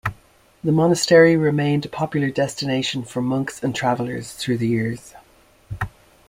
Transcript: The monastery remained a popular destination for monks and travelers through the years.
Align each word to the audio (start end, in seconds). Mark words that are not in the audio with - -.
The 0.63 0.71
monastery 0.71 1.37
remained 1.37 1.85
a 1.85 1.87
popular 1.87 2.31
destination 2.31 3.03
for 3.03 3.21
monks 3.21 3.61
and 3.63 3.75
travelers 3.75 4.33
through 4.33 4.57
the 4.57 4.67
years. 4.67 5.13